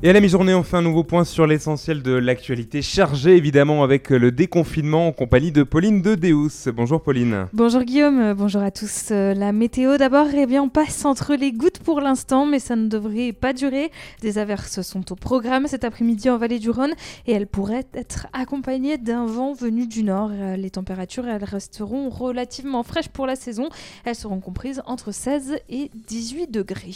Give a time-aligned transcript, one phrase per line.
[0.00, 3.82] Et à la mi-journée, on fait un nouveau point sur l'essentiel de l'actualité, chargé évidemment
[3.82, 6.70] avec le déconfinement en compagnie de Pauline de Deus.
[6.72, 7.48] Bonjour Pauline.
[7.52, 9.08] Bonjour Guillaume, bonjour à tous.
[9.10, 12.76] Euh, la météo d'abord, eh bien on passe entre les gouttes pour l'instant, mais ça
[12.76, 13.90] ne devrait pas durer.
[14.22, 16.94] Des averses sont au programme cet après-midi en vallée du Rhône
[17.26, 20.30] et elles pourraient être accompagnées d'un vent venu du nord.
[20.32, 23.68] Euh, les températures, elles resteront relativement fraîches pour la saison.
[24.04, 26.94] Elles seront comprises entre 16 et 18 degrés.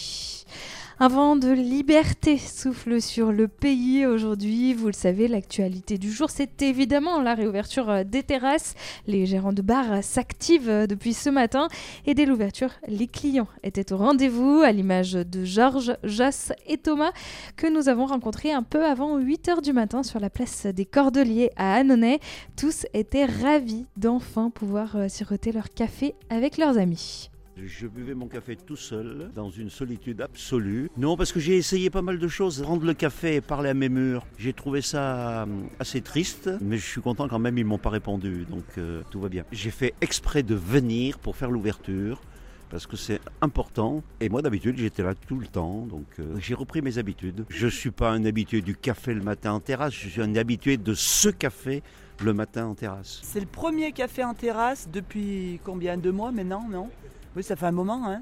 [1.03, 4.73] Un vent de liberté souffle sur le pays aujourd'hui.
[4.73, 8.75] Vous le savez, l'actualité du jour, c'est évidemment la réouverture euh, des terrasses.
[9.09, 11.67] Les gérants de bars s'activent euh, depuis ce matin
[12.07, 17.11] et dès l'ouverture, les clients étaient au rendez-vous, à l'image de Georges, Joss et Thomas
[17.57, 21.51] que nous avons rencontrés un peu avant 8h du matin sur la place des Cordeliers
[21.57, 22.21] à Annonay.
[22.57, 27.32] Tous étaient ravis d'enfin pouvoir euh, siroter leur café avec leurs amis.
[27.57, 30.91] Je buvais mon café tout seul, dans une solitude absolue.
[30.97, 32.63] Non, parce que j'ai essayé pas mal de choses.
[32.63, 35.47] Rendre le café et parler à mes murs, j'ai trouvé ça euh,
[35.79, 39.21] assez triste, mais je suis content quand même, ils m'ont pas répondu, donc euh, tout
[39.21, 39.45] va bien.
[39.53, 42.23] J'ai fait exprès de venir pour faire l'ouverture
[42.71, 44.03] parce que c'est important.
[44.21, 47.45] Et moi, d'habitude, j'étais là tout le temps, donc euh, j'ai repris mes habitudes.
[47.51, 50.35] Je ne suis pas un habitué du café le matin en terrasse, je suis un
[50.37, 51.83] habitué de ce café
[52.25, 53.21] le matin en terrasse.
[53.23, 55.99] C'est le premier café en terrasse depuis combien?
[55.99, 56.89] De mois maintenant, non?
[57.37, 58.03] Oui, ça fait un moment.
[58.07, 58.21] Hein.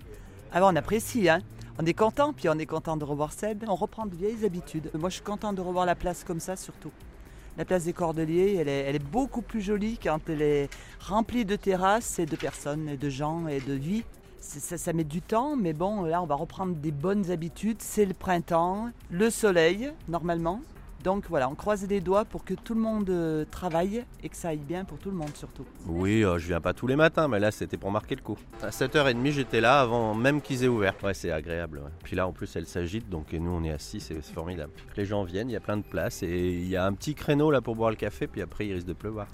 [0.53, 1.41] Alors ah on apprécie, hein.
[1.79, 3.65] On est content, puis on est content de revoir Seb.
[3.67, 4.91] On reprend de vieilles habitudes.
[4.95, 6.91] Moi, je suis content de revoir la place comme ça, surtout.
[7.57, 10.69] La place des Cordeliers, elle est, beaucoup plus jolie quand elle est
[11.01, 14.05] remplie de terrasses et de personnes, et de gens et de vie.
[14.41, 17.81] Ça, met du temps, mais bon, là, on va reprendre des bonnes habitudes.
[17.81, 20.61] C'est le printemps, le soleil, normalement.
[21.03, 24.37] Donc voilà, on croise les doigts pour que tout le monde euh, travaille et que
[24.37, 25.65] ça aille bien pour tout le monde surtout.
[25.87, 28.37] Oui, euh, je viens pas tous les matins, mais là c'était pour marquer le coup.
[28.63, 30.95] À 7h30 j'étais là avant même qu'ils aient ouvert.
[31.03, 31.81] Ouais, c'est agréable.
[32.03, 34.73] Puis là en plus elle s'agite, donc nous on est assis, c'est formidable.
[34.97, 37.15] Les gens viennent, il y a plein de places et il y a un petit
[37.15, 39.27] créneau là pour boire le café, puis après il risque de pleuvoir.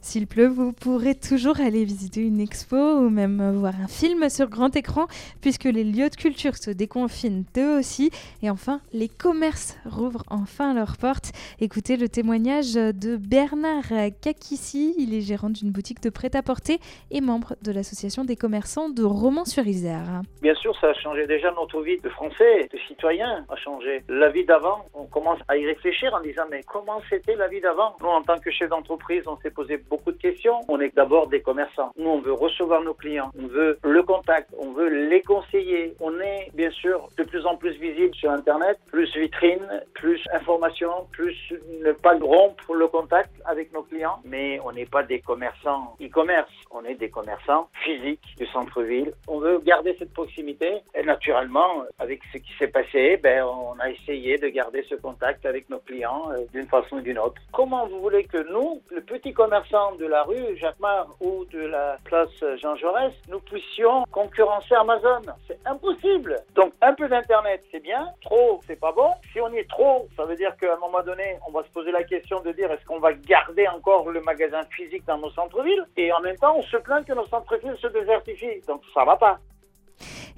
[0.00, 4.48] S'il pleut, vous pourrez toujours aller visiter une expo ou même voir un film sur
[4.48, 5.06] grand écran,
[5.40, 8.10] puisque les lieux de culture se déconfinent eux aussi.
[8.42, 11.11] Et enfin, les commerces rouvrent enfin leurs portes
[11.60, 14.94] Écoutez le témoignage de Bernard Kakissi.
[14.98, 16.78] Il est gérant d'une boutique de prêt-à-porter
[17.10, 20.22] et membre de l'association des commerçants de Romans-sur-Isère.
[20.40, 24.02] Bien sûr, ça a changé déjà notre vie de Français, de citoyens, a changé.
[24.08, 27.60] La vie d'avant, on commence à y réfléchir en disant mais comment c'était la vie
[27.60, 27.96] d'avant?
[28.00, 30.60] Nous, en tant que chef d'entreprise, on s'est posé beaucoup de questions.
[30.68, 31.92] On est d'abord des commerçants.
[31.96, 35.94] Nous, on veut recevoir nos clients, on veut le contact, on veut les conseiller.
[36.00, 40.90] On est bien sûr de plus en plus visible sur Internet, plus vitrine, plus information,
[41.10, 41.36] plus
[41.82, 46.50] ne pas rompre le contact avec nos clients, mais on n'est pas des commerçants e-commerce,
[46.70, 49.12] on est des commerçants physiques du centre-ville.
[49.28, 53.90] On veut garder cette proximité et naturellement, avec ce qui s'est passé, ben, on a
[53.90, 57.40] essayé de garder ce contact avec nos clients euh, d'une façon ou d'une autre.
[57.52, 61.96] Comment vous voulez que nous, le petit commerçant de la rue Jacquemart ou de la
[62.04, 62.30] place
[62.60, 65.22] Jean Jaurès, nous puissions concurrencer Amazon?
[65.46, 66.36] C'est impossible.
[66.54, 68.08] Donc un peu d'internet, c'est bien.
[68.22, 69.10] Trop, c'est pas bon.
[69.32, 71.90] Si on est trop, ça veut dire qu'à un moment donné, on va se poser
[71.92, 75.86] la question de dire est-ce qu'on va garder encore le magasin physique dans nos centres-villes?
[75.96, 78.60] Et en même temps, on se plaint que nos centres-villes se désertifient.
[78.68, 79.38] Donc ça va pas.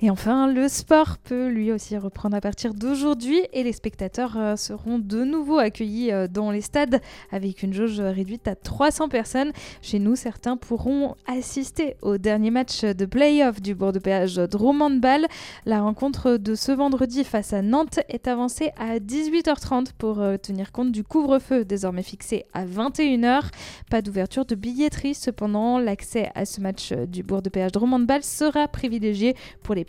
[0.05, 4.55] Et enfin, le sport peut lui aussi reprendre à partir d'aujourd'hui et les spectateurs euh,
[4.55, 7.01] seront de nouveau accueillis euh, dans les stades
[7.33, 9.51] avec une jauge réduite à 300 personnes.
[9.81, 14.99] Chez nous, certains pourront assister au dernier match de play-off du bord de péage de
[15.01, 15.27] Ball.
[15.65, 20.71] La rencontre de ce vendredi face à Nantes est avancée à 18h30 pour euh, tenir
[20.71, 23.45] compte du couvre-feu désormais fixé à 21h.
[23.89, 28.23] Pas d'ouverture de billetterie, cependant, l'accès à ce match du bourg de péage de Ball
[28.23, 29.87] sera privilégié pour les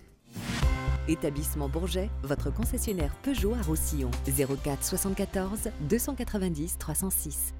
[1.08, 4.10] Établissement Bourget, votre concessionnaire Peugeot à Roussillon.
[4.26, 7.54] 04 74 290 306.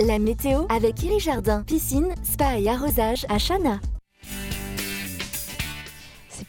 [0.00, 3.80] La météo avec Iri Jardin, piscine, spa et arrosage à Chana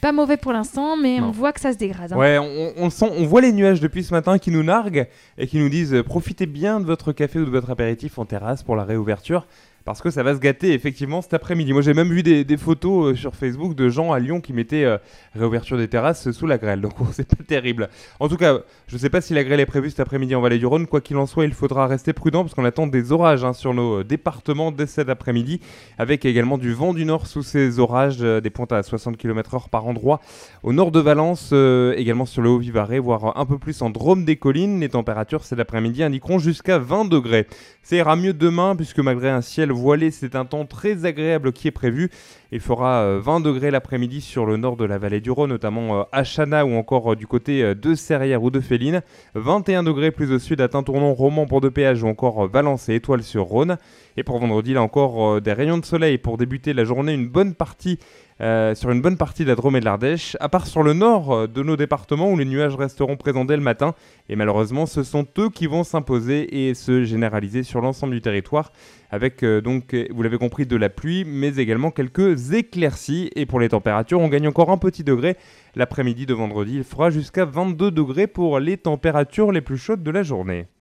[0.00, 2.12] pas mauvais pour l'instant, mais on voit que ça se dégrade.
[2.12, 2.16] Hein.
[2.16, 2.38] Ouais,
[2.76, 5.06] on, sent, on voit les nuages depuis ce matin qui nous narguent
[5.36, 8.62] et qui nous disent profitez bien de votre café ou de votre apéritif en terrasse
[8.62, 9.46] pour la réouverture
[9.88, 11.72] parce que ça va se gâter effectivement cet après-midi.
[11.72, 14.84] Moi j'ai même vu des, photos euh, sur Facebook de gens à Lyon qui mettaient
[14.84, 14.98] euh,
[15.34, 17.88] réouverture des terrasses sous la grêle, donc c'est pas terrible.
[18.20, 20.42] En tout cas, je ne sais pas si la grêle est prévue cet après-midi en
[20.42, 23.12] Vallée du Rhône, quoi qu'il en soit, il faudra rester prudent parce qu'on attend des
[23.12, 25.60] orages hein, sur nos euh, départements dès cet après-midi,
[25.96, 29.86] avec également du vent du nord sous ces orages, des pointes à 60 km/h par
[29.86, 30.20] endroit.
[30.62, 31.54] Au nord de Valence,
[31.96, 35.58] également sur le Haut-Vivarais, voire un peu plus en Drôme des collines, les températures cet
[35.58, 37.46] après-midi indiqueront jusqu'à 20 degrés.
[37.82, 41.68] Ça ira mieux demain puisque malgré un ciel voilé, c'est un temps très agréable qui
[41.68, 42.10] est prévu.
[42.50, 46.00] Il fera 20 euh, degrés l'après-midi sur le nord de la vallée du Rhône, notamment
[46.00, 49.02] euh, à Chana ou encore euh, du côté de Serrières ou de Féline.
[49.34, 52.96] 21 degrés plus au sud à Tintournon, Romans, Port de Péage ou encore Valence et
[52.96, 53.78] Étoile sur Rhône.
[54.16, 57.54] Et pour vendredi, là encore des rayons de soleil pour débuter la journée, une bonne
[57.54, 57.98] partie
[58.40, 60.92] euh, sur une bonne partie de la Drôme et de l'Ardèche, à part sur le
[60.92, 63.94] nord euh, de nos départements où les nuages resteront présents dès le matin.
[64.28, 68.70] Et malheureusement, ce sont eux qui vont s'imposer et se généraliser sur l'ensemble du territoire,
[69.10, 73.30] avec euh, donc, vous l'avez compris, de la pluie, mais également quelques éclaircies.
[73.34, 75.36] Et pour les températures, on gagne encore un petit degré.
[75.74, 80.10] L'après-midi de vendredi, il fera jusqu'à 22 degrés pour les températures les plus chaudes de
[80.12, 80.68] la journée.